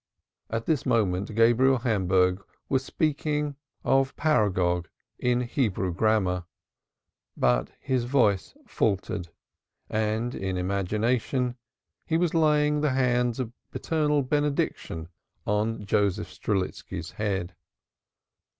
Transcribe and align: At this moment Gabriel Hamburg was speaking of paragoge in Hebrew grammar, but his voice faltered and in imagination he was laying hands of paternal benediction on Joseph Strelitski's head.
At 0.49 0.65
this 0.65 0.83
moment 0.83 1.35
Gabriel 1.35 1.77
Hamburg 1.77 2.43
was 2.69 2.83
speaking 2.83 3.55
of 3.83 4.15
paragoge 4.15 4.87
in 5.19 5.41
Hebrew 5.41 5.93
grammar, 5.93 6.45
but 7.37 7.69
his 7.79 8.05
voice 8.05 8.55
faltered 8.65 9.29
and 9.91 10.33
in 10.33 10.57
imagination 10.57 11.55
he 12.03 12.17
was 12.17 12.33
laying 12.33 12.81
hands 12.81 13.39
of 13.39 13.51
paternal 13.69 14.23
benediction 14.23 15.07
on 15.45 15.85
Joseph 15.85 16.29
Strelitski's 16.31 17.11
head. 17.11 17.53